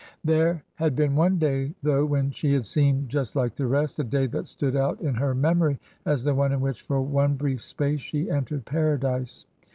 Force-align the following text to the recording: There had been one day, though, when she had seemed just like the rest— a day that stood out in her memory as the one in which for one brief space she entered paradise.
There 0.23 0.63
had 0.77 0.95
been 0.95 1.15
one 1.15 1.37
day, 1.37 1.75
though, 1.83 2.07
when 2.07 2.31
she 2.31 2.53
had 2.53 2.65
seemed 2.65 3.09
just 3.09 3.35
like 3.35 3.53
the 3.53 3.67
rest— 3.67 3.99
a 3.99 4.03
day 4.03 4.25
that 4.25 4.47
stood 4.47 4.75
out 4.75 4.99
in 4.99 5.13
her 5.13 5.35
memory 5.35 5.79
as 6.07 6.23
the 6.23 6.33
one 6.33 6.51
in 6.51 6.59
which 6.59 6.81
for 6.81 6.99
one 7.03 7.35
brief 7.35 7.63
space 7.63 7.99
she 8.01 8.27
entered 8.27 8.65
paradise. 8.65 9.45